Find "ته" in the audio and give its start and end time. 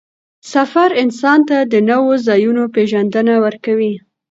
1.49-1.57